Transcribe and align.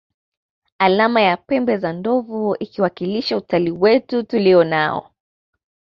Alama 0.79 1.21
ya 1.21 1.37
pembe 1.37 1.77
za 1.77 1.93
ndovu 1.93 2.55
ikiwakilisha 2.59 3.37
utalii 3.37 3.71
wetu 3.71 4.23
tulio 4.23 4.63
nao 4.63 5.11